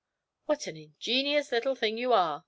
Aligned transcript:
'What 0.47 0.65
an 0.65 0.77
ingenious 0.77 1.51
little 1.51 1.75
thing 1.75 1.99
you 1.99 2.11
are!' 2.11 2.39